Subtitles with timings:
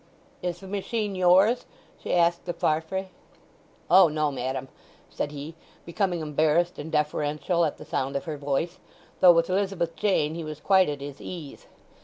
[0.41, 1.67] "Is the machine yours?"
[2.01, 3.09] she asked of Farfrae.
[3.87, 4.67] "O no, madam,"
[5.11, 5.53] said he,
[5.85, 8.79] becoming embarrassed and deferential at the sound of her voice,
[9.19, 11.67] though with Elizabeth Jane he was quite at his ease.